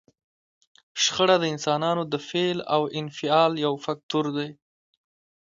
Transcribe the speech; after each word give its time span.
شخړه 1.03 1.35
د 1.39 1.43
انسانانو 1.53 2.03
د 2.11 2.15
فعل 2.27 2.57
او 2.75 2.81
انفعال 3.01 3.51
یو 3.65 3.73
فکتور 3.85 4.25
دی. 4.37 4.49